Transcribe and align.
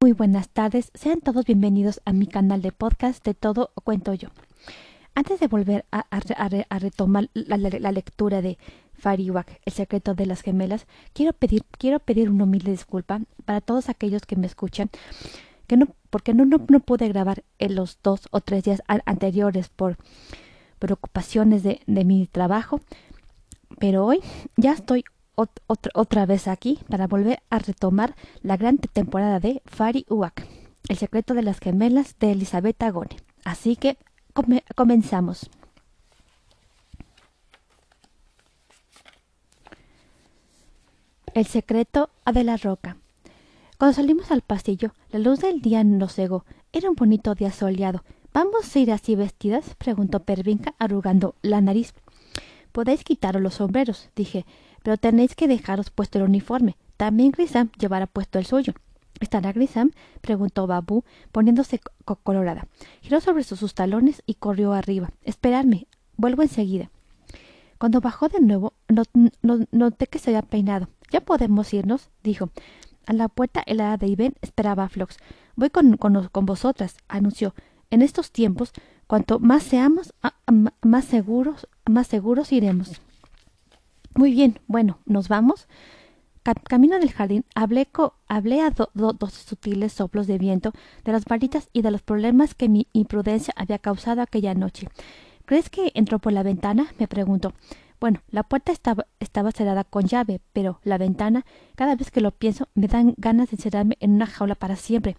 Muy 0.00 0.12
buenas 0.12 0.48
tardes, 0.48 0.92
sean 0.94 1.20
todos 1.20 1.44
bienvenidos 1.44 2.00
a 2.04 2.12
mi 2.12 2.28
canal 2.28 2.62
de 2.62 2.70
podcast 2.70 3.24
de 3.24 3.34
Todo 3.34 3.72
Cuento 3.82 4.14
Yo. 4.14 4.28
Antes 5.16 5.40
de 5.40 5.48
volver 5.48 5.86
a, 5.90 6.04
retomar 6.78 7.28
la, 7.34 7.90
lectura 7.90 8.40
de 8.40 8.58
Fariwak, 8.92 9.60
El 9.64 9.72
secreto 9.72 10.14
de 10.14 10.26
las 10.26 10.42
gemelas, 10.42 10.86
quiero 11.14 11.32
pedir, 11.32 11.64
quiero 11.76 11.98
pedir 11.98 12.30
una 12.30 12.44
humilde 12.44 12.70
disculpa 12.70 13.22
para 13.44 13.60
todos 13.60 13.88
aquellos 13.88 14.22
que 14.24 14.36
me 14.36 14.46
escuchan, 14.46 14.88
que 15.66 15.76
no, 15.76 15.88
porque 16.10 16.32
no, 16.32 16.44
no, 16.44 16.60
pude 16.60 17.08
grabar 17.08 17.42
en 17.58 17.74
los 17.74 17.98
dos 18.00 18.28
o 18.30 18.40
tres 18.40 18.62
días 18.62 18.82
anteriores 18.86 19.68
por 19.68 19.96
preocupaciones 20.78 21.64
de 21.64 22.04
mi 22.04 22.28
trabajo, 22.28 22.80
pero 23.80 24.06
hoy 24.06 24.20
ya 24.56 24.74
estoy 24.74 25.04
otra, 25.94 26.26
vez 26.26 26.48
aquí 26.48 26.80
para 26.88 27.06
volver 27.06 27.40
a 27.48 27.60
retomar 27.60 28.16
la 28.42 28.56
gran 28.56 28.78
temporada 28.78 29.38
de 29.38 29.62
Fari 29.66 30.04
Uak, 30.08 30.46
El 30.88 30.96
secreto 30.96 31.34
de 31.34 31.42
las 31.42 31.60
gemelas 31.60 32.16
de 32.18 32.32
Elizabeth 32.32 32.82
Agone. 32.82 33.16
Así 33.44 33.76
que 33.76 33.96
comenzamos. 34.74 35.48
El 41.34 41.46
secreto 41.46 42.10
de 42.32 42.42
la 42.42 42.56
roca. 42.56 42.96
Cuando 43.78 43.94
salimos 43.94 44.32
al 44.32 44.42
pasillo, 44.42 44.92
la 45.10 45.20
luz 45.20 45.40
del 45.40 45.60
día 45.60 45.84
nos 45.84 46.14
cegó. 46.14 46.44
Era 46.72 46.90
un 46.90 46.96
bonito 46.96 47.34
día 47.36 47.52
soleado. 47.52 48.02
¿Vamos 48.32 48.74
a 48.74 48.78
ir 48.80 48.90
así 48.90 49.14
vestidas? 49.14 49.76
preguntó 49.76 50.20
Pervinca, 50.20 50.74
arrugando 50.80 51.36
la 51.42 51.60
nariz. 51.60 51.94
Podéis 52.72 53.04
quitaros 53.04 53.40
los 53.40 53.54
sombreros, 53.54 54.10
dije 54.16 54.44
pero 54.82 54.96
tenéis 54.96 55.34
que 55.34 55.48
dejaros 55.48 55.90
puesto 55.90 56.18
el 56.18 56.24
uniforme. 56.24 56.76
También 56.96 57.30
Grisam 57.30 57.70
llevará 57.78 58.06
puesto 58.06 58.38
el 58.38 58.46
suyo. 58.46 58.74
¿Estará 59.20 59.52
Grisam? 59.52 59.90
preguntó 60.20 60.66
Babu, 60.66 61.04
poniéndose 61.32 61.80
colorada. 62.22 62.68
Giró 63.00 63.20
sobre 63.20 63.42
sus 63.42 63.74
talones 63.74 64.22
y 64.26 64.34
corrió 64.34 64.72
arriba. 64.72 65.10
Esperadme, 65.24 65.86
vuelvo 66.16 66.42
enseguida. 66.42 66.90
Cuando 67.78 68.00
bajó 68.00 68.28
de 68.28 68.40
nuevo, 68.40 68.74
noté 69.42 70.06
que 70.06 70.18
se 70.18 70.30
había 70.30 70.42
peinado. 70.42 70.88
Ya 71.10 71.20
podemos 71.20 71.72
irnos, 71.72 72.10
dijo. 72.22 72.50
A 73.06 73.12
la 73.12 73.28
puerta 73.28 73.62
helada 73.66 73.96
de 73.96 74.08
Iben 74.08 74.34
esperaba 74.42 74.84
a 74.84 74.88
Flox. 74.88 75.16
Voy 75.56 75.70
con, 75.70 75.96
con, 75.96 76.46
vosotras, 76.46 76.96
anunció. 77.08 77.54
En 77.90 78.02
estos 78.02 78.32
tiempos, 78.32 78.72
cuanto 79.06 79.38
más 79.38 79.62
seamos, 79.62 80.12
más 80.82 81.04
seguros, 81.04 81.68
más 81.86 82.06
seguros 82.06 82.52
iremos. 82.52 83.00
Muy 84.18 84.32
bien, 84.32 84.58
bueno, 84.66 84.98
¿nos 85.06 85.28
vamos? 85.28 85.68
camino 86.68 86.98
del 86.98 87.12
jardín 87.12 87.44
hablé, 87.54 87.86
hablé 88.26 88.62
a 88.62 88.70
dos 88.72 89.32
sutiles 89.32 89.92
soplos 89.92 90.26
de 90.26 90.38
viento 90.38 90.72
de 91.04 91.12
las 91.12 91.24
varitas 91.24 91.68
y 91.72 91.82
de 91.82 91.92
los 91.92 92.02
problemas 92.02 92.56
que 92.56 92.68
mi 92.68 92.88
imprudencia 92.92 93.54
había 93.56 93.78
causado 93.78 94.20
aquella 94.20 94.54
noche. 94.54 94.88
¿Crees 95.44 95.70
que 95.70 95.92
entró 95.94 96.18
por 96.18 96.32
la 96.32 96.42
ventana? 96.42 96.88
me 96.98 97.06
preguntó. 97.06 97.52
Bueno, 98.00 98.20
la 98.28 98.42
puerta 98.42 98.72
estaba, 98.72 99.06
estaba 99.20 99.52
cerrada 99.52 99.84
con 99.84 100.06
llave, 100.06 100.40
pero 100.52 100.80
la 100.82 100.98
ventana, 100.98 101.46
cada 101.76 101.94
vez 101.94 102.10
que 102.10 102.20
lo 102.20 102.32
pienso, 102.32 102.66
me 102.74 102.88
dan 102.88 103.14
ganas 103.18 103.50
de 103.50 103.54
encerrarme 103.54 103.98
en 104.00 104.14
una 104.14 104.26
jaula 104.26 104.56
para 104.56 104.74
siempre. 104.74 105.16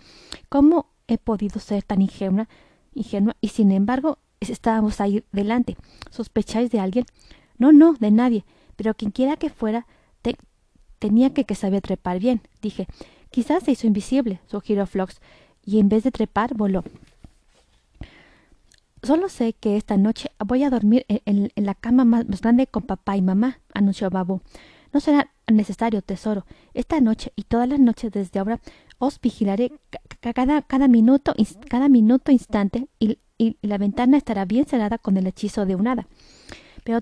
¿Cómo 0.50 0.88
he 1.08 1.18
podido 1.18 1.62
ser 1.62 1.84
tan 1.84 2.02
ingenua, 2.02 2.50
ingenua 2.94 3.38
y 3.40 3.48
sin 3.48 3.72
embargo 3.72 4.18
estábamos 4.42 5.00
ahí 5.00 5.24
delante? 5.32 5.78
¿Sospecháis 6.10 6.70
de 6.70 6.82
alguien? 6.82 7.06
No, 7.58 7.72
no, 7.72 7.94
de 7.94 8.12
nadie 8.12 8.44
pero 8.80 8.94
quienquiera 8.94 9.36
que 9.36 9.50
fuera 9.50 9.86
tenía 11.00 11.34
que, 11.34 11.44
que 11.44 11.54
saber 11.54 11.82
trepar 11.82 12.20
bien. 12.20 12.42
Dije, 12.62 12.88
quizás 13.30 13.64
se 13.64 13.72
hizo 13.72 13.88
invisible, 13.88 14.40
sugirió 14.48 14.86
Flox, 14.86 15.20
y 15.66 15.80
en 15.80 15.90
vez 15.90 16.04
de 16.04 16.12
trepar 16.12 16.56
voló. 16.56 16.86
Solo 19.04 19.28
sé 19.28 19.52
que 19.52 19.76
esta 19.76 19.98
noche 19.98 20.32
voy 20.46 20.64
a 20.64 20.70
dormir 20.70 21.06
en, 21.10 21.52
la 21.56 21.76
cama 21.76 22.06
más, 22.06 22.26
grande 22.26 22.68
con 22.68 22.84
papá 22.84 23.18
y 23.18 23.22
mamá, 23.22 23.60
anunció 23.74 24.10
Babu. 24.10 24.40
No 24.94 25.02
será 25.02 25.30
necesario, 25.52 26.02
tesoro. 26.02 26.46
Esta 26.74 27.02
noche 27.02 27.34
y 27.36 27.44
todas 27.44 27.68
las 27.68 27.82
noches 27.82 28.14
desde 28.14 28.40
ahora 28.40 28.62
os 28.98 29.20
vigilaré 29.20 29.74
cada, 30.22 30.62
cada 30.62 30.88
minuto, 30.88 31.34
cada 31.70 31.90
minuto 31.90 32.32
instante 32.32 32.88
y, 32.98 33.20
y, 33.38 33.58
la 33.62 33.78
ventana 33.78 34.16
estará 34.16 34.46
bien 34.46 34.66
cerrada 34.66 34.98
con 34.98 35.18
el 35.18 35.28
hechizo 35.28 35.66
de 35.66 35.76
un 35.76 35.88
hada. 35.90 36.08
Pero 36.86 37.00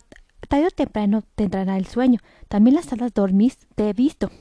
Tarde 0.47 0.67
o 0.67 0.71
temprano 0.71 1.23
te 1.35 1.43
entrará 1.43 1.77
el 1.77 1.87
sueño. 1.87 2.19
También 2.47 2.75
las 2.75 2.85
salas 2.85 3.13
dormís 3.13 3.57
te 3.75 3.89
he 3.89 3.93
visto, 3.93 4.31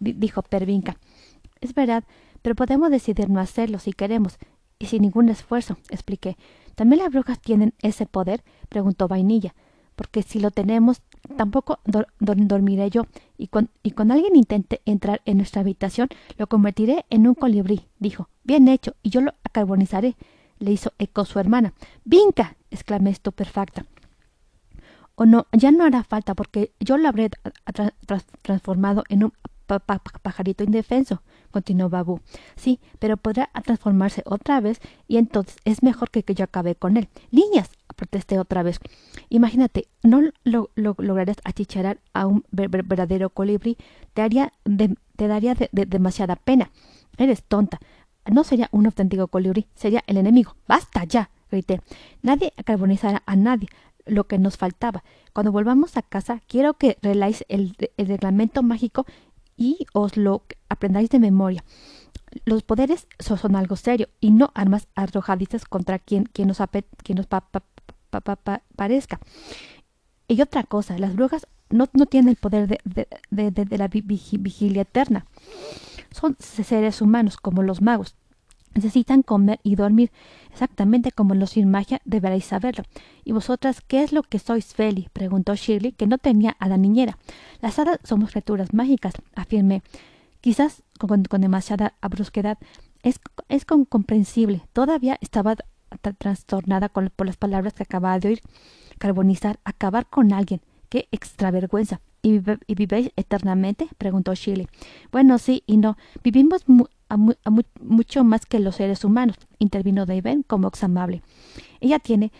dijo 0.00 0.42
Pervinca. 0.42 0.96
Es 1.60 1.74
verdad, 1.74 2.04
pero 2.42 2.54
podemos 2.54 2.90
decidir 2.90 3.28
no 3.30 3.40
hacerlo 3.40 3.78
si 3.78 3.92
queremos, 3.92 4.38
y 4.78 4.86
sin 4.86 5.02
ningún 5.02 5.28
esfuerzo, 5.28 5.78
expliqué. 5.90 6.36
¿También 6.74 7.02
las 7.02 7.12
brujas 7.12 7.40
tienen 7.40 7.74
ese 7.80 8.06
poder? 8.06 8.42
preguntó 8.68 9.08
Vainilla. 9.08 9.54
Porque 9.96 10.22
si 10.22 10.40
lo 10.40 10.50
tenemos, 10.50 11.02
tampoco 11.36 11.78
dormiré 12.18 12.90
yo, 12.90 13.06
y, 13.38 13.48
y 13.82 13.90
cuando 13.92 14.14
alguien 14.14 14.34
intente 14.34 14.82
entrar 14.84 15.22
en 15.24 15.36
nuestra 15.36 15.60
habitación, 15.60 16.08
lo 16.36 16.48
convertiré 16.48 17.06
en 17.10 17.26
un 17.26 17.34
colibrí, 17.34 17.86
dijo. 17.98 18.28
Bien 18.42 18.68
hecho, 18.68 18.94
y 19.02 19.10
yo 19.10 19.20
lo 19.20 19.34
carbonizaré, 19.52 20.16
le 20.58 20.72
hizo 20.72 20.92
eco 20.98 21.24
su 21.24 21.38
hermana. 21.38 21.74
¡Vinca! 22.04 22.56
exclamé 22.70 23.10
estupefacta. 23.10 23.86
O 25.16 25.26
no, 25.26 25.46
ya 25.52 25.70
no 25.70 25.84
hará 25.84 26.02
falta 26.02 26.34
porque 26.34 26.72
yo 26.80 26.98
lo 26.98 27.08
habré 27.08 27.30
transformado 28.42 29.04
en 29.08 29.24
un 29.24 29.32
pajarito 30.22 30.64
indefenso, 30.64 31.22
continuó 31.50 31.88
Babu. 31.88 32.20
Sí, 32.56 32.80
pero 32.98 33.16
podrá 33.16 33.50
transformarse 33.64 34.22
otra 34.26 34.60
vez 34.60 34.80
y 35.08 35.16
entonces 35.16 35.56
es 35.64 35.82
mejor 35.82 36.10
que, 36.10 36.22
que 36.22 36.34
yo 36.34 36.44
acabe 36.44 36.74
con 36.74 36.96
él. 36.96 37.08
Niñas, 37.30 37.70
protesté 37.94 38.38
otra 38.38 38.62
vez. 38.62 38.78
Imagínate, 39.28 39.88
no 40.02 40.20
lo, 40.42 40.70
lograrías 40.74 41.38
achicharar 41.44 42.00
a 42.12 42.26
un 42.26 42.44
verdadero 42.50 43.30
colibrí, 43.30 43.78
te, 44.12 44.22
haría 44.22 44.52
te 45.16 45.28
daría 45.28 45.54
de, 45.54 45.68
demasiada 45.72 46.36
pena. 46.36 46.70
Eres 47.16 47.44
tonta. 47.44 47.78
No 48.30 48.42
sería 48.42 48.68
un 48.72 48.86
auténtico 48.86 49.28
colibrí, 49.28 49.66
sería 49.74 50.02
el 50.06 50.16
enemigo. 50.16 50.56
¡Basta 50.66 51.04
ya! 51.04 51.30
grité. 51.50 51.80
Nadie 52.22 52.52
carbonizará 52.64 53.22
a 53.26 53.36
nadie 53.36 53.68
lo 54.06 54.24
que 54.24 54.38
nos 54.38 54.56
faltaba. 54.56 55.04
Cuando 55.32 55.52
volvamos 55.52 55.96
a 55.96 56.02
casa, 56.02 56.40
quiero 56.46 56.74
que 56.74 56.98
reláis 57.02 57.44
el, 57.48 57.76
reglamento 57.96 58.62
mágico 58.62 59.06
y 59.56 59.86
os 59.92 60.16
lo 60.16 60.44
aprendáis 60.68 61.10
de 61.10 61.18
memoria. 61.18 61.64
Los 62.44 62.62
poderes 62.62 63.06
son 63.18 63.56
algo 63.56 63.76
serio 63.76 64.08
y 64.20 64.30
no 64.30 64.50
armas 64.54 64.88
arrojadizas 64.94 65.64
contra 65.64 65.98
quien, 65.98 66.24
quien 66.24 66.48
nos, 66.48 66.58
quien 67.02 67.16
nos 67.16 67.26
parezca. 68.76 69.20
Y 70.26 70.40
otra 70.40 70.64
cosa, 70.64 70.98
las 70.98 71.14
brujas 71.14 71.46
no, 71.70 71.88
no 71.92 72.06
tienen 72.06 72.30
el 72.30 72.36
poder 72.36 72.66
de, 72.66 73.08
de, 73.30 73.50
de 73.50 73.78
la 73.78 73.88
vigilia 73.88 74.82
eterna. 74.82 75.26
Son 76.10 76.36
seres 76.38 77.00
humanos 77.02 77.36
como 77.36 77.62
los 77.62 77.82
magos. 77.82 78.16
Necesitan 78.74 79.22
comer 79.22 79.60
y 79.62 79.76
dormir, 79.76 80.10
exactamente 80.50 81.12
como 81.12 81.34
los 81.34 81.50
sin 81.50 81.70
magia 81.70 82.00
deberéis 82.04 82.46
saberlo. 82.46 82.84
¿Y 83.24 83.32
vosotras 83.32 83.80
qué 83.80 84.02
es 84.02 84.12
lo 84.12 84.22
que 84.22 84.38
sois, 84.38 84.74
Feli? 84.74 85.08
preguntó 85.12 85.54
Shirley, 85.54 85.92
que 85.92 86.06
no 86.06 86.18
tenía 86.18 86.56
a 86.58 86.68
la 86.68 86.76
niñera. 86.76 87.16
Las 87.60 87.78
hadas 87.78 87.98
somos 88.02 88.30
criaturas 88.30 88.74
mágicas, 88.74 89.14
afirmé. 89.34 89.82
Quizás 90.40 90.82
con, 90.98 91.22
demasiada 91.22 91.94
brusquedad. 92.02 92.58
Es, 93.02 93.20
es 93.48 93.64
comprensible. 93.64 94.62
Todavía 94.72 95.18
estaba 95.20 95.56
trastornada 96.18 96.88
por 96.88 97.26
las 97.26 97.36
palabras 97.36 97.74
que 97.74 97.84
acababa 97.84 98.18
de 98.18 98.28
oír. 98.28 98.40
Carbonizar, 98.98 99.60
acabar 99.64 100.06
con 100.06 100.32
alguien. 100.32 100.60
¡Qué 100.88 101.08
extravergüenza! 101.12 102.00
¿Y, 102.22 102.40
¿Y 102.66 102.74
vivéis 102.74 103.10
eternamente? 103.16 103.88
preguntó 103.98 104.34
Shirley. 104.34 104.68
Bueno, 105.12 105.38
sí 105.38 105.62
y 105.66 105.76
no. 105.76 105.96
Vivimos 106.22 106.64
mucho 107.16 108.24
más 108.24 108.46
que 108.46 108.58
los 108.60 108.76
seres 108.76 109.04
humanos, 109.04 109.36
intervino 109.58 110.06
David 110.06 110.42
como 110.46 110.70
amable. 110.82 111.22
Ella 111.80 111.98
tiene 111.98 112.32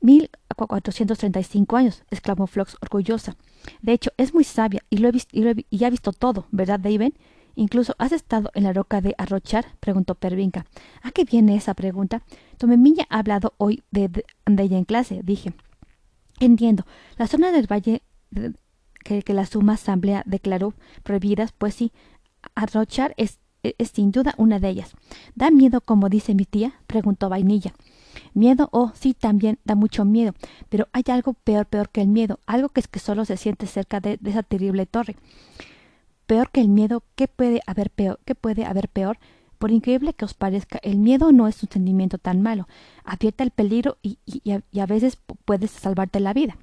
mil 0.00 0.30
cuatrocientos 0.56 1.18
treinta 1.18 1.40
y 1.40 1.44
cinco 1.44 1.76
años, 1.76 2.02
exclamó 2.10 2.46
Flox 2.46 2.76
orgullosa. 2.80 3.36
De 3.82 3.92
hecho, 3.92 4.10
es 4.16 4.34
muy 4.34 4.44
sabia 4.44 4.82
y, 4.90 4.98
lo 4.98 5.08
he 5.08 5.12
visto, 5.12 5.36
y, 5.36 5.84
ha 5.84 5.90
visto 5.90 6.12
todo, 6.12 6.46
¿verdad, 6.50 6.80
David? 6.80 7.12
Incluso 7.54 7.94
has 7.98 8.12
estado 8.12 8.50
en 8.54 8.64
la 8.64 8.72
roca 8.72 9.00
de 9.00 9.14
Arrochar, 9.18 9.66
preguntó 9.80 10.14
Pervinca. 10.14 10.66
¿A 11.02 11.10
qué 11.10 11.24
viene 11.24 11.56
esa 11.56 11.74
pregunta? 11.74 12.22
Tu 12.56 12.68
memilla 12.68 13.06
ha 13.10 13.18
hablado 13.18 13.54
hoy 13.58 13.82
de, 13.90 14.08
de, 14.08 14.62
ella 14.62 14.78
en 14.78 14.84
clase, 14.84 15.20
dije. 15.24 15.52
Entiendo. 16.38 16.86
La 17.16 17.26
zona 17.26 17.50
del 17.50 17.66
valle 17.66 18.02
que, 19.04 19.22
que 19.22 19.34
la 19.34 19.44
suma 19.44 19.72
asamblea 19.72 20.22
declaró 20.24 20.74
prohibidas, 21.02 21.52
pues 21.52 21.74
sí, 21.74 21.92
Arrochar 22.54 23.14
es 23.16 23.40
es 23.62 23.88
sin 23.90 24.12
duda 24.12 24.34
una 24.36 24.58
de 24.58 24.68
ellas. 24.68 24.92
¿Da 25.34 25.50
miedo, 25.50 25.80
como 25.80 26.08
dice 26.08 26.34
mi 26.34 26.44
tía? 26.44 26.74
preguntó 26.86 27.28
Vainilla. 27.28 27.74
Miedo, 28.34 28.68
oh, 28.72 28.92
sí, 28.94 29.14
también 29.14 29.58
da 29.64 29.74
mucho 29.74 30.04
miedo, 30.04 30.32
pero 30.68 30.88
hay 30.92 31.04
algo 31.08 31.34
peor, 31.34 31.66
peor 31.66 31.88
que 31.90 32.00
el 32.00 32.08
miedo, 32.08 32.40
algo 32.46 32.68
que 32.68 32.80
es 32.80 32.88
que 32.88 32.98
solo 32.98 33.24
se 33.24 33.36
siente 33.36 33.66
cerca 33.66 34.00
de, 34.00 34.18
esa 34.24 34.42
terrible 34.42 34.86
torre. 34.86 35.16
Peor 36.26 36.50
que 36.50 36.60
el 36.60 36.68
miedo, 36.68 37.02
¿qué 37.14 37.26
puede 37.28 37.60
haber 37.66 37.90
peor? 37.90 38.20
¿Qué 38.24 38.34
puede 38.34 38.64
haber 38.64 38.88
peor? 38.88 39.18
Por 39.58 39.70
increíble 39.70 40.12
que 40.12 40.24
os 40.24 40.34
parezca, 40.34 40.78
el 40.82 40.98
miedo 40.98 41.32
no 41.32 41.48
es 41.48 41.62
un 41.62 41.70
sentimiento 41.70 42.18
tan 42.18 42.42
malo. 42.42 42.68
Advierte 43.04 43.42
el 43.42 43.50
peligro 43.50 43.96
y, 44.02 44.18
a, 44.52 44.86
veces 44.86 45.18
puedes 45.44 45.70
salvarte 45.70 46.20
la 46.20 46.32
vida. 46.32 46.56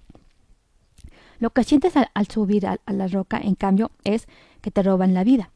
Lo 1.39 1.50
que 1.50 1.63
sientes 1.63 1.94
al, 1.97 2.27
subir 2.27 2.68
a, 2.68 2.80
la 2.88 3.07
roca, 3.07 3.38
en 3.38 3.56
cambio, 3.56 3.92
es 4.06 4.27
que 4.62 4.71
te 4.71 4.81
roban 4.81 5.13
la 5.13 5.25
vida. 5.25 5.51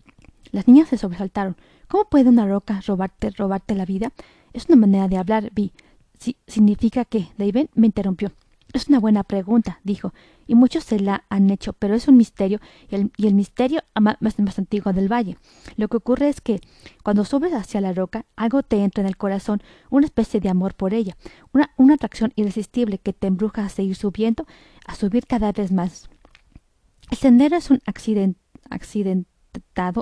Las 0.51 0.67
niñas 0.67 0.89
se 0.89 0.97
sobresaltaron. 0.97 1.55
¿Cómo 1.87 2.05
puede 2.05 2.29
una 2.29 2.47
roca 2.47 2.81
robarte, 2.85 3.29
robarte 3.31 3.75
la 3.75 3.85
vida? 3.85 4.11
Es 4.53 4.65
una 4.67 4.77
manera 4.77 5.07
de 5.07 5.17
hablar, 5.17 5.51
Vi. 5.53 5.71
Si, 6.19 6.37
¿Significa 6.47 7.05
que? 7.05 7.27
David 7.37 7.67
me 7.75 7.87
interrumpió. 7.87 8.31
Es 8.71 8.87
una 8.87 8.99
buena 8.99 9.23
pregunta, 9.23 9.79
dijo, 9.83 10.13
y 10.45 10.53
muchos 10.53 10.83
se 10.83 10.99
la 10.99 11.23
han 11.29 11.49
hecho, 11.49 11.73
pero 11.73 11.95
es 11.95 12.07
un 12.07 12.17
misterio, 12.17 12.59
y 12.87 12.95
el, 12.95 13.11
y 13.17 13.25
el 13.25 13.33
misterio 13.33 13.81
más, 13.99 14.17
más, 14.19 14.59
antiguo 14.59 14.93
del 14.93 15.11
valle. 15.11 15.37
Lo 15.75 15.87
que 15.87 15.97
ocurre 15.97 16.29
es 16.29 16.39
que, 16.39 16.61
cuando 17.01 17.25
subes 17.25 17.51
hacia 17.53 17.81
la 17.81 17.93
roca, 17.93 18.25
algo 18.35 18.61
te 18.61 18.83
entra 18.83 19.01
en 19.01 19.07
el 19.07 19.17
corazón, 19.17 19.63
una 19.89 20.05
especie 20.05 20.39
de 20.39 20.49
amor 20.49 20.75
por 20.75 20.93
ella, 20.93 21.17
una, 21.51 21.71
una 21.77 21.95
atracción 21.95 22.31
irresistible 22.35 22.99
que 22.99 23.13
te 23.13 23.25
embruja 23.25 23.65
a 23.65 23.69
seguir 23.69 23.95
subiendo, 23.95 24.45
a 24.85 24.93
subir 24.93 25.25
cada 25.25 25.51
vez 25.51 25.71
más. 25.71 26.07
El 27.09 27.17
sendero 27.17 27.57
es 27.57 27.71
un 27.71 27.81
accidente 27.87 28.39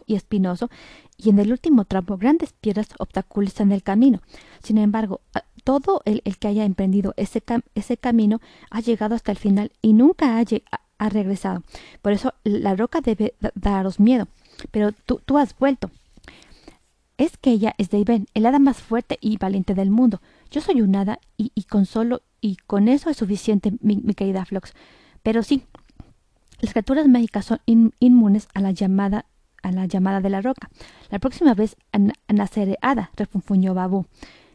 y 0.05 0.15
espinoso, 0.15 0.69
y 1.17 1.29
en 1.29 1.39
el 1.39 1.51
último 1.51 1.85
tramo 1.85 2.17
grandes 2.17 2.53
piedras 2.53 2.87
obstaculizan 2.97 3.71
el 3.71 3.83
camino. 3.83 4.21
Sin 4.63 4.77
embargo, 4.77 5.21
todo 5.63 6.01
el, 6.05 6.21
que 6.39 6.47
haya 6.47 6.65
emprendido 6.65 7.13
ese, 7.17 7.43
ese 7.75 7.97
camino 7.97 8.39
ha 8.71 8.79
llegado 8.79 9.15
hasta 9.15 9.31
el 9.31 9.37
final 9.37 9.71
y 9.81 9.93
nunca 9.93 10.39
ha, 10.97 11.09
regresado. 11.09 11.63
Por 12.01 12.13
eso 12.13 12.33
la 12.43 12.75
roca 12.75 13.01
debe 13.01 13.35
daros 13.53 13.99
miedo. 13.99 14.27
Pero 14.71 14.91
tú, 14.93 15.21
tú 15.25 15.37
has 15.37 15.57
vuelto. 15.57 15.91
Es 17.17 17.35
que 17.37 17.51
ella 17.51 17.73
es 17.77 17.89
Daven, 17.89 18.27
el 18.33 18.45
hada 18.45 18.59
más 18.59 18.77
fuerte 18.77 19.17
y 19.21 19.37
valiente 19.37 19.73
del 19.73 19.89
mundo. 19.89 20.21
Yo 20.51 20.61
soy 20.61 20.81
un 20.81 20.95
hada 20.95 21.19
y, 21.35 21.51
con 21.63 21.85
solo 21.85 22.21
y 22.41 22.55
con 22.55 22.87
eso 22.87 23.09
es 23.09 23.17
suficiente, 23.17 23.73
mi, 23.81 24.01
querida 24.13 24.45
Flox. 24.45 24.73
Pero 25.21 25.43
sí, 25.43 25.63
las 26.61 26.71
criaturas 26.71 27.07
mágicas 27.07 27.45
son 27.45 27.59
inmunes 27.65 28.47
a 28.53 28.61
la 28.61 28.71
llamada 28.71 29.25
la 29.75 29.85
llamada 29.85 30.21
de 30.21 30.29
la 30.29 30.41
roca. 30.41 30.69
La 31.09 31.19
próxima 31.19 31.53
vez 31.53 31.75
naceré 32.27 32.77
hada, 32.81 33.11
refunfuñó 33.15 33.73
Babu. 33.73 34.05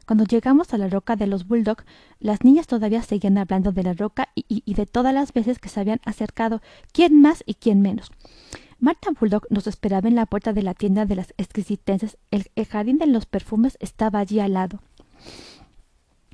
Cuando 0.06 0.24
llegamos 0.24 0.74
a 0.74 0.78
la 0.78 0.88
roca 0.88 1.16
de 1.16 1.26
los 1.26 1.46
Bulldog, 1.46 1.78
las 2.18 2.42
niñas 2.42 2.66
todavía 2.66 3.02
seguían 3.02 3.38
hablando 3.38 3.72
de 3.72 3.82
la 3.82 3.94
roca 3.94 4.28
y, 4.34 4.74
de 4.74 4.86
todas 4.86 5.14
las 5.14 5.32
veces 5.32 5.58
que 5.58 5.68
se 5.68 5.80
habían 5.80 6.00
acercado, 6.04 6.60
quién 6.92 7.20
más 7.20 7.44
y 7.46 7.54
quién 7.54 7.80
menos. 7.80 8.10
Marta 8.80 9.10
Bulldog 9.18 9.46
nos 9.48 9.68
esperaba 9.68 10.08
en 10.08 10.16
la 10.16 10.26
puerta 10.26 10.52
de 10.52 10.62
la 10.62 10.74
tienda 10.74 11.06
de 11.06 11.14
las 11.14 11.32
exquisitencias. 11.38 12.18
El, 12.32 12.50
el 12.56 12.66
jardín 12.66 12.98
de 12.98 13.06
los 13.06 13.26
perfumes 13.26 13.78
estaba 13.80 14.18
allí 14.18 14.40
al 14.40 14.54
lado. 14.54 14.80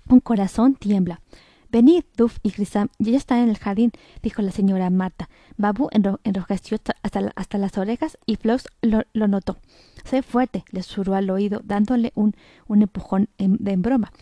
Un 0.09 0.21
corazón 0.21 0.75
tiembla. 0.75 1.21
Venid, 1.70 2.05
Duff 2.17 2.38
y 2.43 2.50
Grisam, 2.50 2.88
ya 2.99 3.17
están 3.17 3.41
en 3.41 3.50
el 3.50 3.59
jardín, 3.59 3.93
dijo 4.23 4.41
la 4.41 4.53
señora 4.53 4.88
Marta. 4.88 5.29
Babu 5.59 5.91
enrojeció 5.93 6.79
hasta, 7.03 7.31
hasta, 7.35 7.59
las 7.59 7.76
orejas 7.76 8.17
y 8.25 8.37
Flox 8.37 8.69
lo, 8.81 9.05
notó. 9.29 9.59
Sé 10.05 10.23
fuerte, 10.23 10.65
le 10.70 10.82
susurró 10.82 11.15
al 11.15 11.29
oído, 11.29 11.61
dándole 11.62 12.12
un, 12.15 12.35
un 12.69 12.81
empujón 12.81 13.29
de 13.37 13.73
en 13.73 13.82
broma. 13.82 14.12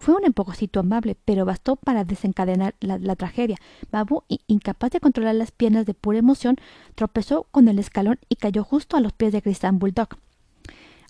Fue 0.00 0.14
un 0.14 0.24
empujocito 0.24 0.80
amable, 0.80 1.16
pero 1.24 1.44
bastó 1.44 1.76
para 1.76 2.04
desencadenar 2.04 2.74
la, 2.80 3.16
tragedia. 3.16 3.56
Babu, 3.90 4.24
incapaz 4.46 4.90
de 4.90 5.00
controlar 5.00 5.34
las 5.34 5.52
piernas 5.52 5.84
de 5.84 5.94
pura 5.94 6.18
emoción, 6.18 6.56
tropezó 6.94 7.44
con 7.50 7.68
el 7.68 7.78
escalón 7.78 8.18
y 8.28 8.36
cayó 8.36 8.64
justo 8.64 8.96
a 8.96 9.00
los 9.00 9.12
pies 9.12 9.32
de 9.32 9.40
Grisam 9.40 9.78
Bulldog. 9.78 10.08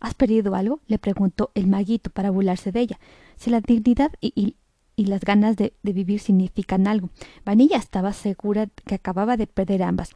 ¿Has 0.00 0.14
perdido 0.14 0.54
algo? 0.54 0.80
le 0.88 0.98
preguntó 0.98 1.52
el 1.54 1.66
maguito 1.68 2.10
para 2.10 2.30
burlarse 2.30 2.72
de 2.72 2.80
ella. 2.80 3.00
Si 3.36 3.50
la 3.50 3.60
dignidad 3.60 4.12
y, 4.20 4.32
y 4.34 4.56
las 5.06 5.22
ganas 5.22 5.56
de, 5.56 5.72
vivir 5.82 6.20
significan 6.20 6.86
algo. 6.86 7.10
Vanilla 7.44 7.76
estaba 7.76 8.12
segura 8.12 8.66
que 8.66 8.94
acababa 8.94 9.36
de 9.36 9.46
perder 9.46 9.82
ambas. 9.82 10.10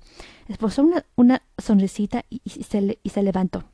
Esposó 0.48 0.86
una, 1.16 1.42
sonrisita 1.58 2.24
y, 2.28 2.40
se 2.50 2.98
y, 3.02 3.22
levantó. 3.22 3.64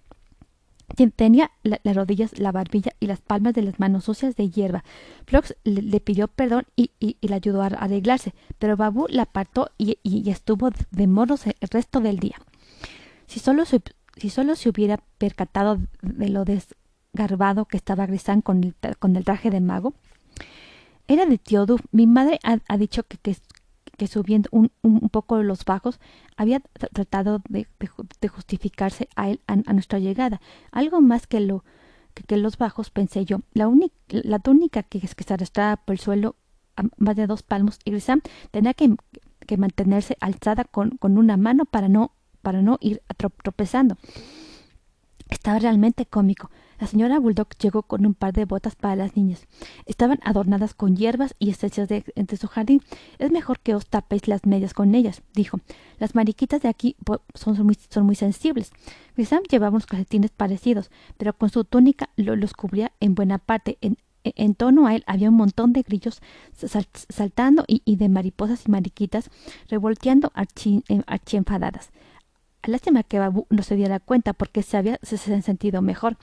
Tenía 1.15 1.53
las 1.63 1.97
rodillas, 1.97 2.37
la 2.39 2.51
barbilla 2.51 2.93
y 2.99 3.07
las 3.07 3.21
palmas 3.21 3.55
de 3.55 3.63
las 3.63 3.79
manos 3.79 4.05
sucias 4.05 4.35
de 4.35 4.51
hierba. 4.51 4.85
Flox 5.25 5.55
le, 5.63 6.01
pidió 6.01 6.27
perdón 6.29 6.65
y, 6.75 6.91
y, 6.99 7.17
la 7.27 7.37
ayudó 7.37 7.63
a 7.63 7.67
arreglarse, 7.67 8.35
pero 8.59 8.77
Babu 8.77 9.07
la 9.09 9.23
apartó 9.23 9.71
y, 9.79 9.99
estuvo 10.29 10.71
de 10.91 11.07
moros 11.07 11.47
el 11.47 11.69
resto 11.71 12.01
del 12.01 12.19
día. 12.19 12.37
Si 13.29 13.39
solo, 13.39 13.65
se, 13.65 13.81
si 14.17 14.31
solo 14.31 14.57
se 14.57 14.69
hubiera 14.69 14.99
percatado 15.19 15.79
de 16.03 16.29
lo 16.29 16.45
desgarbado 16.45 17.67
que 17.67 17.77
estaba 17.77 18.07
Grisán 18.07 18.43
con 18.43 18.65
el, 18.65 18.75
con 18.99 19.15
el 19.15 19.25
traje 19.25 19.51
de 19.51 19.61
mago, 19.61 19.95
era 21.11 21.27
de 21.27 21.39
tío 21.39 21.67
Mi 21.91 22.07
madre 22.07 22.39
ha, 22.45 22.77
dicho 22.77 23.03
que, 23.03 24.07
subiendo 24.07 24.49
un, 24.53 24.71
poco 25.11 25.43
los 25.43 25.65
bajos 25.65 25.99
había 26.37 26.61
tratado 26.93 27.43
de, 27.49 27.67
justificarse 28.29 29.09
a 29.17 29.29
él 29.31 29.41
a, 29.49 29.57
nuestra 29.57 29.99
llegada. 29.99 30.41
Algo 30.71 31.01
más 31.01 31.27
que 31.27 31.41
lo 31.41 31.65
que, 32.15 32.37
los 32.37 32.59
bajos, 32.59 32.91
pensé 32.91 33.25
yo. 33.25 33.41
La, 33.55 33.67
única, 33.67 33.95
la 34.09 34.39
túnica 34.39 34.85
que, 34.85 35.01
que 35.01 35.25
se 35.25 35.35
arrastraba 35.35 35.79
por 35.79 35.95
el 35.95 35.99
suelo 35.99 36.37
a 36.77 36.83
más 36.97 37.17
de 37.17 37.27
dos 37.27 37.43
palmos 37.43 37.81
y 37.85 37.91
Grisam 37.91 38.21
tenía 38.53 38.75
que, 38.75 38.95
mantenerse 39.59 40.17
alzada 40.21 40.63
con, 40.63 40.97
una 41.03 41.37
mano 41.37 41.65
para 41.65 41.89
no, 41.89 42.13
para 42.41 42.63
no 42.63 42.79
ir 42.81 43.03
tropezando. 43.17 43.97
Estaba 45.29 45.59
realmente 45.59 46.07
cómico. 46.07 46.51
La 46.81 46.87
señora 46.87 47.19
Bulldog 47.19 47.49
llegó 47.61 47.83
con 47.83 48.07
un 48.07 48.15
par 48.15 48.33
de 48.33 48.47
botas 48.47 48.75
para 48.75 48.97
las 48.97 49.15
niñas. 49.15 49.47
Estaban 49.85 50.19
adornadas 50.25 50.73
con 50.73 50.97
hierbas 50.97 51.35
y 51.39 51.51
estrechas 51.51 51.89
de, 51.89 52.05
entre 52.17 52.39
su 52.39 52.49
jardín. 52.49 52.81
Es 53.19 53.31
mejor 53.31 53.61
que 53.61 53.75
os 53.75 53.87
tapéis 53.87 54.27
las 54.29 54.47
medias 54.47 54.73
con 54.73 54.95
ellas, 54.95 55.23
dijo. 55.35 55.61
Las 55.99 56.15
mariquitas 56.15 56.63
de 56.63 56.69
aquí 56.69 56.97
son, 57.35 57.67
muy, 57.67 57.77
son 57.91 58.07
muy 58.07 58.15
sensibles. 58.15 58.73
Grisam 59.15 59.43
llevaba 59.43 59.71
unos 59.73 59.87
calcetines 59.87 60.31
parecidos, 60.31 60.91
pero 61.19 61.35
con 61.35 61.51
su 61.51 61.65
túnica 61.65 62.09
lo, 62.17 62.35
los 62.35 62.55
cubría 62.55 62.93
en 62.99 63.15
buena 63.15 63.37
parte. 63.37 63.77
En, 63.83 63.99
en 64.25 64.55
tono 64.55 64.87
a 64.87 64.95
él 64.95 65.05
había 65.07 65.29
un 65.29 65.37
montón 65.37 65.73
de 65.73 65.83
grillos 65.83 66.21
saltando 67.09 67.65
y, 67.67 67.97
de 67.97 68.09
mariposas 68.09 68.67
y 68.67 68.71
mariquitas 68.71 69.31
revolteando 69.69 70.31
archi, 70.35 70.83
eh, 70.89 71.03
archienfadadas. 71.07 71.91
Lástima 72.65 73.03
que 73.03 73.19
Babu 73.19 73.47
no 73.49 73.63
se 73.63 73.77
diera 73.77 74.01
cuenta 74.01 74.35
porque 74.35 74.63
se 74.63 74.77
había 74.77 74.99
se, 75.03 75.17
sentido 75.17 75.81
mejor. 75.81 76.19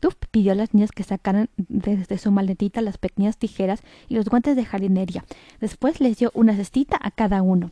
Duff 0.00 0.14
pidió 0.30 0.52
a 0.52 0.54
las 0.54 0.74
niñas 0.74 0.92
que 0.92 1.02
sacaran 1.02 1.48
desde 1.56 2.18
su 2.18 2.30
maletita 2.30 2.80
las 2.80 2.98
pequeñas 2.98 3.36
tijeras 3.36 3.82
y 4.08 4.14
los 4.14 4.26
guantes 4.26 4.56
de 4.56 4.64
jardinería. 4.64 5.24
Después 5.60 6.00
les 6.00 6.18
dio 6.18 6.30
una 6.34 6.54
cestita 6.54 6.98
a 7.00 7.10
cada 7.10 7.42
uno. 7.42 7.70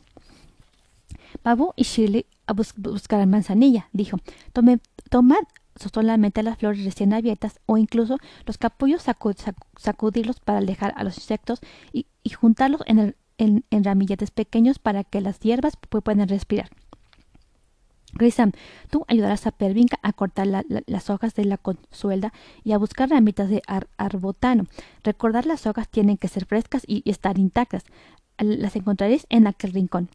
Babu 1.43 1.73
y 1.75 1.83
Shirley 1.83 2.25
a 2.45 2.53
buscar 2.53 3.25
manzanilla, 3.27 3.89
dijo. 3.93 4.17
Tomad 4.53 5.43
solamente 5.93 6.43
las 6.43 6.57
flores 6.57 6.83
recién 6.83 7.13
abiertas 7.13 7.59
o 7.65 7.77
incluso 7.77 8.17
los 8.45 8.57
capullos 8.57 9.05
sacudirlos 9.77 10.39
para 10.39 10.59
alejar 10.59 10.93
a 10.97 11.03
los 11.03 11.17
insectos 11.17 11.59
y, 11.93 12.07
juntarlos 12.33 12.81
en, 12.87 13.15
ramilletes 13.71 14.31
pequeños 14.31 14.79
para 14.79 15.03
que 15.03 15.21
las 15.21 15.39
hierbas 15.39 15.77
puedan 15.77 16.27
respirar. 16.27 16.69
Grisam, 18.13 18.51
tú 18.89 19.05
ayudarás 19.07 19.47
a 19.47 19.51
Pervinca 19.51 19.99
a 20.01 20.13
cortar 20.13 20.47
las 20.47 21.09
hojas 21.09 21.35
de 21.35 21.45
la 21.45 21.57
consuelda 21.57 22.33
y 22.63 22.71
a 22.71 22.77
buscar 22.77 23.09
ramitas 23.09 23.49
de 23.49 23.61
arbotano. 23.97 24.65
Recordar 25.03 25.45
las 25.45 25.67
hojas 25.67 25.89
tienen 25.89 26.17
que 26.17 26.27
ser 26.27 26.45
frescas 26.45 26.83
y, 26.87 27.03
estar 27.09 27.37
intactas. 27.37 27.83
Las 28.37 28.75
encontraréis 28.75 29.25
en 29.29 29.47
aquel 29.47 29.73
rincón. 29.73 30.09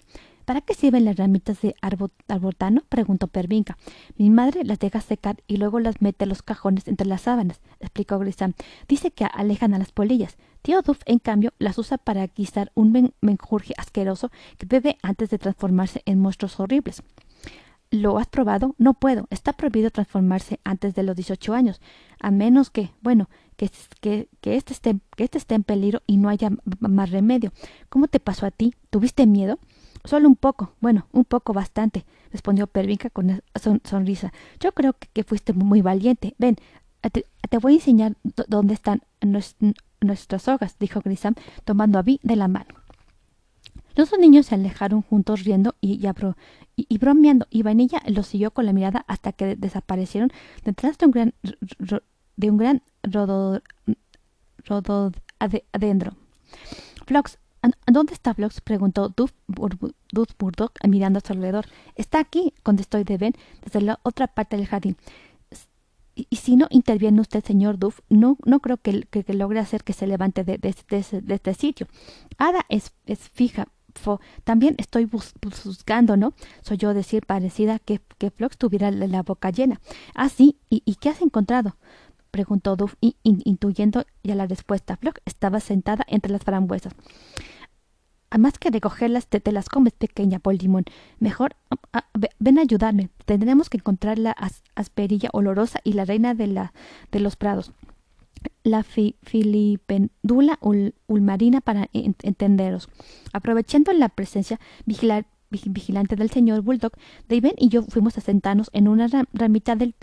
¿Para 0.45 0.61
qué 0.61 0.75
sirven 0.75 1.05
las 1.05 1.17
ramitas 1.17 1.61
de 1.61 1.75
arbotano? 1.81 2.83
preguntó 2.89 3.29
Pervinca. 3.29 3.77
Mi 4.17 4.29
madre 4.31 4.65
las 4.65 4.81
deja 4.81 5.01
secar 5.01 5.37
y 5.47 5.59
luego 5.59 5.79
las 5.79 6.03
mete 6.03 6.25
en 6.25 6.31
los 6.31 6.43
cajones 6.43 6.89
entre 6.89 7.07
las 7.07 7.23
sábanas, 7.23 7.61
explicó 7.79 8.19
Grisam. 8.19 8.55
Dice 8.89 9.13
que 9.13 9.25
alejan 9.25 9.75
a 9.75 9.79
las 9.79 9.93
polillas. 9.93 10.37
Tío 10.63 10.83
Duff, 10.83 11.01
en 11.07 11.21
cambio, 11.21 11.53
las 11.59 11.79
usa 11.79 11.99
para 11.99 12.27
guisar 12.27 12.73
un 12.75 13.13
menjurje 13.21 13.75
asqueroso 13.77 14.31
que 14.59 14.67
bebe 14.67 14.99
antes 15.03 15.31
de 15.31 15.39
transformarse 15.39 16.03
en 16.07 16.19
monstruos 16.19 16.59
horribles. 16.59 17.03
¿Lo 17.93 18.17
has 18.19 18.27
probado? 18.27 18.75
No 18.79 18.95
puedo. 18.95 19.27
Está 19.29 19.53
prohibido 19.53 19.91
transformarse 19.91 20.59
antes 20.65 20.95
de 20.95 21.03
los 21.03 21.15
18 21.15 21.53
años, 21.53 21.83
a 22.21 22.31
menos 22.31 22.71
que, 22.71 22.91
bueno, 23.03 23.29
que, 23.59 23.71
que, 24.01 24.57
este 24.57 24.73
esté, 24.73 24.99
que 25.15 25.25
este 25.25 25.37
esté 25.37 25.55
en 25.55 25.63
peligro 25.63 26.01
y 26.07 26.17
no 26.17 26.31
haya 26.31 26.49
más 26.81 27.11
remedio. 27.11 27.53
¿Cómo 27.91 28.09
te 28.09 28.19
pasó 28.19 28.47
a 28.47 28.51
ti? 28.51 28.75
¿Tuviste 28.89 29.27
miedo? 29.27 29.59
Solo 30.05 30.27
un 30.27 30.37
poco, 30.37 30.73
bueno, 30.81 31.07
un 31.13 31.27
poco 31.27 31.53
bastante, 31.53 32.07
respondió 32.33 32.67
Pervinca 32.67 33.11
con 33.11 33.43
sonrisa. 33.85 34.33
Yo 34.59 34.73
creo 34.73 34.97
que, 35.13 35.23
fuiste 35.23 35.53
muy 35.53 35.83
valiente. 35.83 36.35
Ven, 36.39 36.57
te, 37.13 37.59
voy 37.59 37.75
a 37.75 37.77
enseñar 37.77 38.17
dónde 38.49 38.73
están 38.73 39.03
nuestras 40.01 40.49
hojas, 40.49 40.77
dijo 40.79 41.03
Grisam, 41.05 41.35
tomando 41.67 41.99
a 41.99 42.03
Vi 42.03 42.21
de 42.23 42.37
la 42.37 42.49
mano. 42.49 42.75
Los 43.95 44.11
dos 44.11 44.19
niños 44.19 44.47
se 44.47 44.55
alejaron 44.55 45.03
juntos 45.03 45.45
riendo 45.45 45.75
y, 45.81 46.01
y, 46.77 46.99
bromeando, 46.99 47.47
y 47.51 47.63
Vainilla 47.63 48.03
los 48.07 48.27
siguió 48.27 48.51
con 48.53 48.67
la 48.67 48.73
mirada 48.73 49.05
hasta 49.07 49.33
que 49.33 49.57
desaparecieron 49.57 50.33
detrás 50.65 50.99
de 50.99 51.07
un 51.07 51.13
gran, 51.13 51.35
de 52.37 52.51
un 52.51 52.57
gran 52.57 52.83
rodo, 53.03 53.63
rododendro. 54.65 56.15
Flox, 57.07 57.39
¿dónde 57.87 58.15
está 58.15 58.35
Flox? 58.35 58.61
preguntó 58.61 59.09
Duff, 59.09 59.33
Burdock 60.39 60.73
mirando 60.87 61.19
a 61.19 61.23
su 61.23 61.33
alrededor. 61.33 61.67
Está 61.95 62.19
aquí, 62.19 62.55
contestó 62.63 63.03
Ben 63.05 63.35
desde 63.65 63.81
la 63.83 64.01
otra 64.03 64.27
parte 64.27 64.57
del 64.57 64.67
jardín. 64.67 64.97
Y, 66.15 66.37
si 66.37 66.57
no 66.57 66.67
interviene 66.71 67.23
usted, 67.23 67.43
señor 67.43 67.79
Duff, 67.79 68.01
no, 68.11 68.37
creo 68.61 68.77
que, 68.77 69.07
logre 69.29 69.61
hacer 69.61 69.83
que 69.83 69.95
se 69.95 70.07
levante 70.07 70.45
de, 70.45 70.59
este 70.63 71.55
sitio. 71.55 71.87
Ada 72.37 72.67
es 72.69 72.93
fija, 73.33 73.69
también 74.45 74.75
estoy 74.79 75.05
buscando, 75.07 76.17
¿no? 76.17 76.35
Soy 76.63 76.77
yo 76.77 76.95
decir 76.95 77.27
parecida 77.27 77.79
que, 77.79 78.01
que 78.19 78.31
Flox 78.31 78.57
tuviera 78.57 78.91
la, 78.91 79.23
boca 79.23 79.51
llena. 79.51 79.81
Ah, 80.15 80.29
sí, 80.29 80.59
¿y, 80.71 80.95
qué 80.97 81.09
has 81.09 81.23
encontrado? 81.23 81.77
preguntó 82.31 82.77
Duff, 82.77 82.95
intuyendo 83.01 84.05
ya 84.23 84.35
la 84.35 84.47
respuesta. 84.47 84.97
Flox 84.97 85.21
estaba 85.27 85.61
sentada 85.61 86.05
entre 86.09 86.33
las 86.33 86.43
frambuesas. 86.43 86.95
Además 88.31 88.59
que 88.59 88.71
recogerlas 88.71 89.27
te, 89.27 89.41
te 89.41 89.53
las 89.53 89.69
comes, 89.69 89.93
pequeña 89.93 90.39
Polimón. 90.39 90.87
Mejor 91.19 91.55
ah, 91.93 92.07
ven 92.39 92.59
a 92.59 92.63
ayudarme. 92.63 93.11
Tendremos 93.27 93.69
que 93.69 93.77
encontrar 93.77 94.19
la 94.19 94.35
asperilla 94.75 95.29
olorosa 95.35 95.81
y 95.85 95.93
la 95.93 96.07
reina 96.07 96.35
de, 96.35 96.47
la, 96.47 96.73
de 97.11 97.21
los 97.21 97.37
prados 97.37 97.73
la 98.65 98.83
filipendula 98.83 100.59
ulmarina 101.07 101.61
para 101.61 101.89
entenderos. 101.93 102.89
Aprovechando 103.33 103.93
la 103.93 104.09
presencia 104.09 104.61
vigilante 104.87 106.17
del 106.17 106.31
señor 106.31 106.63
Bulldog, 106.63 106.93
David 107.29 107.53
y 107.59 107.69
yo 107.69 107.83
fuimos 107.83 108.17
a 108.19 108.21
sentarnos 108.21 108.71
en 108.73 108.89
una 108.89 109.09
ramita 109.33 109.77
del 109.77 109.95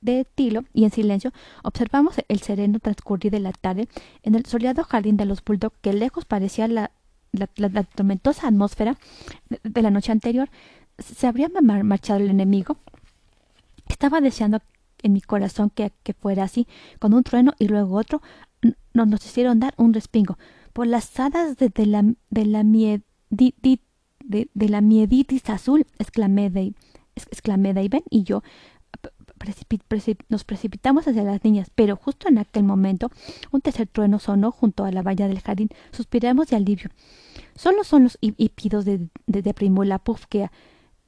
de 0.00 0.26
tilo 0.34 0.64
y 0.72 0.84
en 0.84 0.90
silencio 0.90 1.32
observamos 1.62 2.16
el 2.28 2.40
sereno 2.40 2.78
transcurrir 2.78 3.30
de 3.30 3.40
la 3.40 3.52
tarde 3.52 3.86
en 4.22 4.34
el 4.34 4.46
soleado 4.46 4.82
jardín 4.82 5.16
de 5.16 5.26
los 5.26 5.44
Bulldog 5.44 5.74
que 5.82 5.92
lejos 5.92 6.24
parecía 6.24 6.68
la, 6.68 6.90
la, 7.32 7.84
tormentosa 7.84 8.48
atmósfera 8.48 8.96
de, 9.62 9.82
la 9.82 9.90
noche 9.90 10.12
anterior. 10.12 10.48
¿Se 10.98 11.26
habría 11.26 11.50
marchado 11.62 12.20
el 12.20 12.30
enemigo? 12.30 12.78
Estaba 13.88 14.20
deseando 14.20 14.60
en 15.02 15.12
mi 15.12 15.20
corazón 15.20 15.70
que, 15.70 15.92
que 16.02 16.14
fuera 16.14 16.44
así, 16.44 16.66
con 16.98 17.14
un 17.14 17.22
trueno 17.22 17.52
y 17.58 17.68
luego 17.68 17.96
otro, 17.96 18.22
nos, 18.94 19.08
nos 19.08 19.24
hicieron 19.24 19.60
dar 19.60 19.74
un 19.76 19.92
respingo. 19.92 20.38
Por 20.72 20.86
las 20.86 21.18
hadas 21.18 21.56
de, 21.56 21.70
la, 21.86 22.02
de, 22.30 22.44
la, 22.46 22.62
de, 22.62 24.48
de, 24.54 24.68
la 24.68 24.80
mieditis 24.80 25.48
azul, 25.50 25.86
exclamé 25.98 26.50
de, 26.50 26.74
exclamé 27.16 27.72
Ben 27.72 28.04
y 28.10 28.22
yo 28.22 28.42
nos 30.28 30.44
precipitamos 30.44 31.08
hacia 31.08 31.22
las 31.22 31.42
niñas, 31.44 31.70
pero 31.74 31.96
justo 31.96 32.28
en 32.28 32.38
aquel 32.38 32.64
momento 32.64 33.10
un 33.50 33.60
tercer 33.60 33.86
trueno 33.86 34.18
sonó 34.18 34.52
junto 34.52 34.84
a 34.84 34.92
la 34.92 35.02
valla 35.02 35.28
del 35.28 35.40
jardín. 35.40 35.70
Suspiramos 35.92 36.48
de 36.48 36.56
alivio. 36.56 36.90
Solo 37.54 37.84
son 37.84 38.04
los 38.04 38.18
hípidos 38.20 38.84
de, 38.84 39.08
de, 39.26 39.42
de 39.42 39.54
Primula 39.54 39.98
Puff 39.98 40.26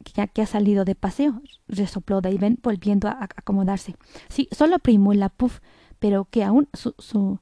que, 0.02 0.26
que 0.28 0.42
ha 0.42 0.46
salido 0.46 0.84
de 0.84 0.94
paseo, 0.94 1.42
resopló 1.68 2.20
Daven 2.20 2.58
volviendo 2.62 3.08
a, 3.08 3.22
acomodarse. 3.22 3.96
Sí, 4.28 4.48
solo 4.52 4.78
primó 4.78 5.14
la 5.14 5.28
puff, 5.28 5.60
pero 5.98 6.26
que 6.30 6.44
aún 6.44 6.68
su, 6.72 6.94
su, 6.98 7.38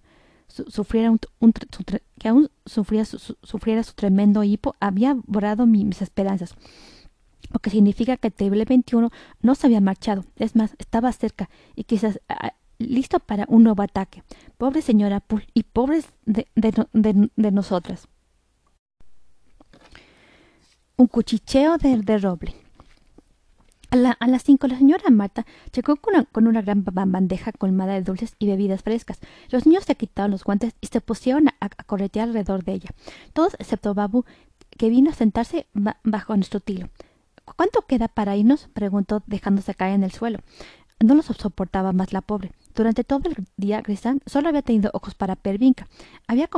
sufriera 0.49 1.11
un, 1.11 1.21
que 2.19 2.29
aún 2.29 2.51
sufría 2.67 3.05
su, 3.05 3.37
sufriera 3.43 3.83
su 3.83 3.95
tremendo 3.95 4.45
hipo 4.45 4.75
había 4.81 5.17
borrado 5.27 5.67
mis 5.67 6.03
esperanzas. 6.03 6.55
Lo 7.53 7.59
que 7.59 7.71
significa 7.71 8.17
que 8.17 8.29
el 8.29 8.35
Table 8.35 8.65
21 8.65 9.11
no 9.43 9.55
se 9.55 9.67
había 9.67 9.81
marchado, 9.81 10.25
es 10.37 10.55
más, 10.55 10.75
estaba 10.79 11.11
cerca 11.13 11.51
y 11.75 11.85
quizás 11.85 12.21
listo 12.79 13.19
para 13.19 13.45
un 13.49 13.65
nuevo 13.65 13.83
ataque. 13.83 14.23
Pobre 14.57 14.83
señora 14.83 15.23
y 15.53 15.65
pobres 15.65 16.07
de, 16.27 16.47
de, 16.55 17.31
de 17.35 17.51
nosotras 17.51 18.09
un 21.01 21.07
cuchicheo 21.07 21.79
de, 21.79 22.19
roble. 22.19 22.55
A, 23.91 24.27
las 24.27 24.43
cinco 24.45 24.67
la 24.67 24.77
señora 24.77 25.09
Marta 25.09 25.47
llegó 25.73 25.97
con 25.97 26.47
una, 26.47 26.61
gran 26.61 26.85
bandeja 26.85 27.53
colmada 27.53 27.95
de 27.95 28.03
dulces 28.03 28.35
y 28.39 28.47
bebidas 28.47 28.83
frescas. 28.83 29.19
Los 29.49 29.65
niños 29.65 29.85
se 29.85 29.95
quitaron 29.95 30.31
los 30.31 30.45
guantes 30.45 30.75
y 30.83 30.89
se 30.89 31.01
pusieron 31.01 31.49
a, 31.49 31.69
corretear 31.87 32.29
alrededor 32.29 32.65
de 32.65 32.73
ella. 32.75 32.91
Todos 33.33 33.55
excepto 33.59 33.95
Babu, 33.95 34.27
que 34.77 34.91
vino 34.91 35.11
a 35.11 35.15
sentarse 35.15 35.67
bajo 35.73 36.37
nuestro 36.37 36.61
tilo. 36.61 36.91
¿Cuánto 37.57 37.81
queda 37.87 38.09
para 38.09 38.37
irnos? 38.37 38.69
preguntó 38.75 39.23
dejándose 39.27 39.75
caer 39.75 39.95
en 39.95 40.05
el 40.05 40.13
suelo. 40.13 40.41
No 41.03 41.15
lo 41.15 41.23
soportaba 41.23 41.95
más 41.95 42.13
la 42.13 42.21
pobre. 42.21 42.53
Durante 42.75 43.05
todo 43.05 43.31
el 43.31 43.47
día, 43.57 43.81
Grisán 43.81 44.21
solo 44.27 44.51
había 44.51 44.61
tenido 44.61 44.91
ojos 44.93 45.15
para 45.15 45.35
Pervinca. 45.35 45.89
Había 46.27 46.51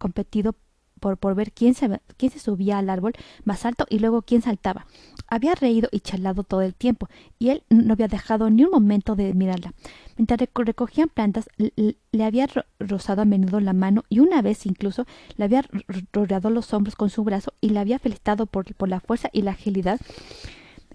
competido 0.00 0.56
por, 1.00 1.34
ver 1.34 1.52
quién 1.52 1.74
se, 1.74 2.00
quién 2.16 2.32
se 2.32 2.38
subía 2.38 2.78
al 2.78 2.88
árbol 2.88 3.12
más 3.44 3.64
alto 3.64 3.86
y 3.90 3.98
luego 3.98 4.22
quién 4.22 4.42
saltaba. 4.42 4.86
Había 5.28 5.54
reído 5.54 5.88
y 5.92 6.00
charlado 6.00 6.44
todo 6.44 6.62
el 6.62 6.74
tiempo, 6.74 7.08
y 7.38 7.50
él 7.50 7.62
no 7.68 7.92
había 7.92 8.08
dejado 8.08 8.50
ni 8.50 8.64
un 8.64 8.70
momento 8.70 9.16
de 9.16 9.34
mirarla. 9.34 9.74
Mientras 10.16 10.40
recogían 10.54 11.08
plantas, 11.08 11.48
le 11.56 12.24
había 12.24 12.48
rozado 12.78 13.22
a 13.22 13.24
menudo 13.24 13.60
la 13.60 13.72
mano 13.72 14.04
y 14.08 14.20
una 14.20 14.42
vez 14.42 14.64
incluso 14.66 15.06
le 15.36 15.44
había 15.44 15.64
rodeado 16.12 16.50
los 16.50 16.72
hombros 16.72 16.94
con 16.94 17.10
su 17.10 17.24
brazo 17.24 17.52
y 17.60 17.70
le 17.70 17.80
había 17.80 17.98
felicitado 17.98 18.46
por, 18.46 18.72
por 18.74 18.88
la 18.88 19.00
fuerza 19.00 19.28
y 19.32 19.42
la 19.42 19.52
agilidad 19.52 20.00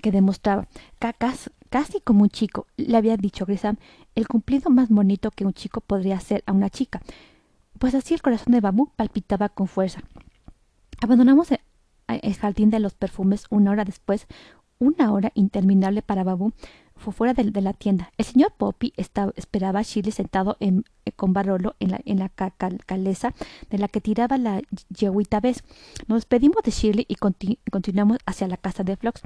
que 0.01 0.12
demostraba. 0.12 0.68
Cacas, 1.00 1.51
casi 1.70 2.00
como 2.00 2.24
un 2.24 2.29
chico, 2.29 2.68
le 2.77 2.96
había 2.96 3.18
dicho 3.18 3.46
Grisam, 3.46 3.77
el 4.15 4.27
cumplido 4.27 4.70
más 4.70 4.89
bonito 4.89 5.32
que 5.32 5.46
un 5.46 5.53
chico 5.53 5.82
podría 5.82 6.15
hacer 6.15 6.44
a 6.46 6.53
una 6.53 6.70
chica 6.70 7.01
pues 7.79 7.95
así 7.95 8.13
el 8.13 8.21
corazón 8.21 8.53
de 8.53 8.62
Babu 8.62 8.91
palpitaba 8.95 9.50
con 9.50 9.67
fuerza. 9.67 10.01
Abandonamos 11.01 11.50
el 12.07 12.36
jardín 12.36 12.69
de 12.69 12.79
los 12.79 12.93
perfumes 12.93 13.45
una 13.50 13.71
hora 13.71 13.86
después, 13.86 14.27
una 14.79 15.12
hora 15.12 15.31
interminable 15.33 16.01
para 16.01 16.24
Babu, 16.24 16.53
fue 16.95 17.13
fuera 17.13 17.33
de, 17.33 17.62
la 17.62 17.74
tienda. 17.74 18.12
El 18.17 18.25
señor 18.25 18.53
Poppy 18.57 18.93
esperaba 18.98 19.79
a 19.79 19.83
Shirley 19.83 20.12
sentado 20.12 20.57
en, 20.59 20.83
con 21.15 21.31
Barolo 21.31 21.75
en 21.79 21.91
la, 21.91 22.01
en 22.03 22.19
la 22.19 22.29
de 23.69 23.77
la 23.77 23.88
que 23.88 24.01
tiraba 24.01 24.38
la 24.38 24.62
yeguita 24.89 25.39
vez. 25.39 25.63
Nos 26.07 26.17
despedimos 26.17 26.62
de 26.63 26.71
Shirley 26.71 27.05
y 27.07 27.15
continuamos 27.15 28.17
hacia 28.25 28.48
la 28.48 28.57
casa 28.57 28.83
de 28.83 28.98
Flox. 28.98 29.21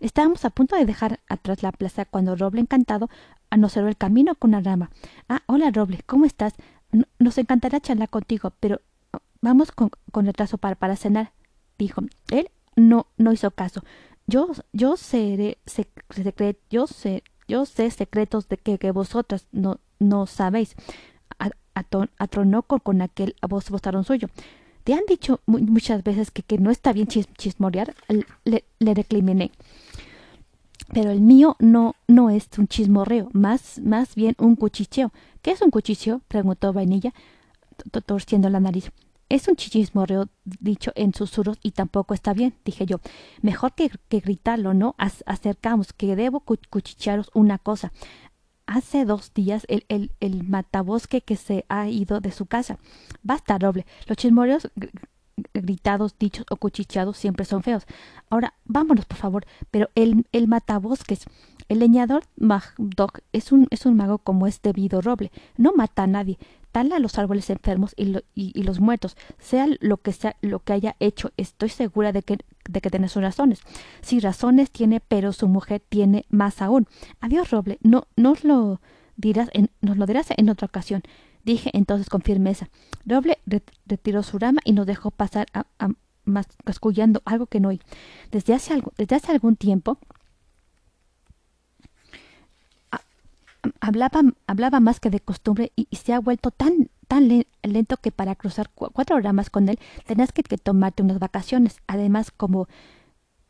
Estábamos 0.00 0.44
a 0.44 0.50
punto 0.50 0.76
de 0.76 0.84
dejar 0.84 1.20
atrás 1.28 1.64
la 1.64 1.72
plaza 1.72 2.04
cuando 2.04 2.36
Roble, 2.36 2.60
encantado, 2.60 3.08
nos 3.56 3.72
cerró 3.72 3.88
el 3.88 3.96
camino 3.96 4.34
con 4.34 4.50
una 4.50 4.60
rama. 4.60 4.90
Ah, 5.28 5.42
hola 5.46 5.70
Roble, 5.70 6.00
¿cómo 6.06 6.24
estás? 6.26 6.54
Nos 7.18 7.38
encantará 7.38 7.80
charlar 7.80 8.08
contigo, 8.08 8.52
pero 8.60 8.80
vamos 9.40 9.72
con, 9.72 9.90
retraso 10.12 10.58
para, 10.58 10.76
para 10.76 10.96
cenar, 10.96 11.32
dijo. 11.78 12.02
Él 12.30 12.50
no, 12.74 13.06
no 13.16 13.32
hizo 13.32 13.50
caso. 13.50 13.82
Yo, 14.26 14.48
yo 14.72 14.96
seré 14.96 15.58
yo 16.70 16.86
sé, 16.86 17.22
yo 17.46 17.64
sé 17.64 17.90
secretos 17.90 18.48
de 18.48 18.56
que, 18.56 18.78
que 18.78 18.90
vosotras 18.90 19.46
no, 19.52 19.80
no 19.98 20.26
sabéis. 20.26 20.74
Atronó 22.18 22.62
con, 22.62 22.78
con 22.80 23.02
aquel 23.02 23.36
voz 23.48 23.70
bostarón 23.70 24.04
suyo. 24.04 24.28
Te 24.84 24.94
han 24.94 25.04
dicho 25.08 25.40
muchas 25.46 26.02
veces 26.04 26.30
que, 26.30 26.42
que 26.42 26.58
no 26.58 26.70
está 26.70 26.92
bien 26.92 27.08
chismorear. 27.08 27.94
Le, 28.44 28.64
le. 28.78 29.50
Pero 30.92 31.10
el 31.10 31.20
mío 31.20 31.56
no, 31.58 31.96
no 32.06 32.30
es 32.30 32.48
un 32.58 32.68
chismorreo, 32.68 33.28
más, 33.32 33.80
más 33.80 34.14
bien 34.14 34.34
un 34.38 34.56
cuchicheo. 34.56 35.12
¿Qué 35.42 35.50
es 35.50 35.62
un 35.62 35.70
cuchicheo? 35.70 36.20
preguntó 36.28 36.72
Vainilla, 36.72 37.12
torciendo 38.04 38.48
la 38.48 38.60
nariz. 38.60 38.90
Es 39.28 39.48
un 39.48 39.56
chismorreo 39.56 40.28
dicho 40.44 40.92
en 40.94 41.12
susurros 41.12 41.58
y 41.60 41.72
tampoco 41.72 42.14
está 42.14 42.32
bien, 42.32 42.54
dije 42.64 42.86
yo. 42.86 43.00
Mejor 43.42 43.74
que, 43.74 43.90
que 44.08 44.20
gritarlo, 44.20 44.72
¿no? 44.72 44.94
acercamos, 44.98 45.92
que 45.92 46.14
debo 46.14 46.40
cuchichearos 46.40 47.30
una 47.34 47.58
cosa. 47.58 47.92
Hace 48.66 49.04
dos 49.04 49.34
días 49.34 49.64
el, 49.68 49.84
el, 49.88 50.12
el 50.20 50.44
matabosque 50.44 51.20
que 51.20 51.36
se 51.36 51.64
ha 51.68 51.88
ido 51.88 52.20
de 52.20 52.30
su 52.30 52.46
casa. 52.46 52.78
Basta, 53.22 53.58
Roble. 53.58 53.86
Los 54.06 54.16
chismorreos 54.16 54.70
gritados, 55.54 56.16
dichos 56.18 56.46
o 56.50 56.56
cuchicheados 56.56 57.16
siempre 57.16 57.44
son 57.44 57.62
feos. 57.62 57.86
Ahora, 58.30 58.54
vámonos, 58.64 59.04
por 59.06 59.18
favor. 59.18 59.46
Pero 59.70 59.90
el, 59.94 60.26
el 60.32 60.48
matabosques, 60.48 61.24
el 61.68 61.80
leñador 61.80 62.24
Magdog 62.36 63.20
es 63.32 63.52
un, 63.52 63.66
es 63.70 63.86
un 63.86 63.96
mago 63.96 64.18
como 64.18 64.46
es 64.46 64.62
debido 64.62 65.00
roble. 65.00 65.30
No 65.56 65.72
mata 65.74 66.04
a 66.04 66.06
nadie. 66.06 66.38
Tala 66.72 66.96
a 66.96 66.98
los 66.98 67.18
árboles 67.18 67.48
enfermos 67.48 67.94
y, 67.96 68.16
y, 68.34 68.62
los 68.62 68.80
muertos. 68.80 69.16
Sea 69.38 69.66
lo 69.80 69.96
que 69.96 70.12
sea 70.12 70.36
lo 70.42 70.58
que 70.60 70.74
haya 70.74 70.96
hecho, 71.00 71.32
estoy 71.38 71.70
segura 71.70 72.12
de 72.12 72.22
que, 72.22 72.38
de 72.68 72.80
que 72.82 72.90
tiene 72.90 73.08
sus 73.08 73.22
razones. 73.22 73.60
Si 74.02 74.20
razones 74.20 74.70
tiene, 74.70 75.00
pero 75.00 75.32
su 75.32 75.48
mujer 75.48 75.82
tiene 75.88 76.26
más 76.28 76.60
aún. 76.60 76.86
Adiós, 77.20 77.50
roble. 77.50 77.78
No, 77.82 78.08
nos 78.16 78.44
lo 78.44 78.82
dirás 79.16 79.48
en, 79.54 79.70
nos 79.80 79.96
lo 79.96 80.04
dirás 80.04 80.28
en 80.36 80.50
otra 80.50 80.66
ocasión 80.66 81.02
dije 81.46 81.70
entonces 81.72 82.10
con 82.10 82.20
firmeza. 82.20 82.68
Roble 83.06 83.38
retiró 83.86 84.22
su 84.22 84.38
rama 84.38 84.60
y 84.64 84.72
nos 84.72 84.86
dejó 84.86 85.10
pasar 85.10 85.46
mascullando 86.24 87.22
algo 87.24 87.46
que 87.46 87.60
no 87.60 87.68
oí. 87.68 87.80
Desde 88.30 88.52
hace, 88.52 88.82
desde 88.98 89.16
hace 89.16 89.32
algún 89.32 89.56
tiempo 89.56 89.98
hablaba, 93.80 94.22
hablaba 94.46 94.80
más 94.80 95.00
que 95.00 95.10
de 95.10 95.20
costumbre 95.20 95.72
y, 95.76 95.88
se 95.96 96.12
ha 96.12 96.18
vuelto 96.18 96.50
tan, 96.50 96.90
tan 97.08 97.28
lento 97.62 97.96
que 97.96 98.12
para 98.12 98.34
cruzar 98.34 98.70
cuatro 98.74 99.18
ramas 99.20 99.48
con 99.48 99.68
él 99.68 99.78
tenías 100.04 100.32
que, 100.32 100.42
tomarte 100.42 101.02
unas 101.02 101.18
vacaciones. 101.18 101.78
Además, 101.86 102.32
como, 102.32 102.68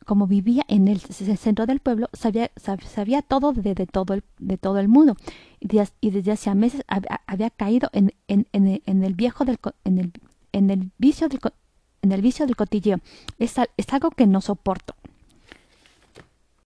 como 0.07 0.25
vivía 0.25 0.63
en 0.69 0.87
el, 0.87 1.01
centro 1.01 1.65
del 1.65 1.81
pueblo, 1.81 2.09
sabía, 2.13 2.49
sabía 2.55 3.21
todo 3.21 3.51
de, 3.51 3.75
de, 3.75 3.85
todo 3.85 4.13
el, 4.13 4.23
de 4.39 4.57
todo 4.57 4.79
el 4.79 4.87
mundo. 4.87 5.17
Y, 5.59 5.67
desde 6.09 6.31
hace 6.31 6.55
meses 6.55 6.81
había, 6.87 7.49
caído 7.49 7.89
en, 7.91 8.13
en, 8.29 8.47
en, 8.53 9.03
el 9.03 9.13
viejo 9.15 9.43
del, 9.43 9.59
en 9.83 9.97
el, 9.97 10.13
en 10.53 10.69
el 10.69 10.91
vicio 10.97 11.27
del, 11.27 11.41
en 12.01 12.13
el 12.13 12.21
vicio 12.21 12.45
del 12.45 12.55
cotilleo. 12.55 12.99
Es, 13.37 13.55
es 13.75 13.93
algo 13.93 14.11
que 14.11 14.27
no 14.27 14.39
soporto. 14.39 14.95